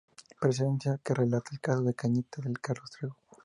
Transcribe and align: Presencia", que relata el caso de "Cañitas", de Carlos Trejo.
Presencia", 0.39 0.97
que 1.03 1.13
relata 1.13 1.51
el 1.53 1.59
caso 1.61 1.83
de 1.83 1.93
"Cañitas", 1.93 2.43
de 2.43 2.53
Carlos 2.53 2.89
Trejo. 2.89 3.17